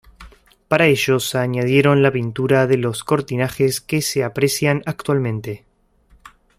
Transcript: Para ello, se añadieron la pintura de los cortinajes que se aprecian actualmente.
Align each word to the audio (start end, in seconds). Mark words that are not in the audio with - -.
Para 0.67 0.87
ello, 0.87 1.19
se 1.19 1.37
añadieron 1.37 2.01
la 2.01 2.11
pintura 2.11 2.65
de 2.65 2.77
los 2.77 3.03
cortinajes 3.03 3.81
que 3.81 4.01
se 4.01 4.23
aprecian 4.23 4.81
actualmente. 4.87 5.63